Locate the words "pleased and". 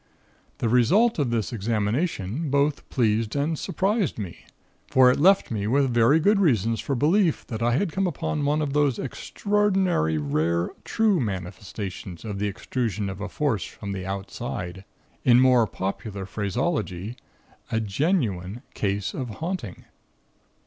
2.89-3.55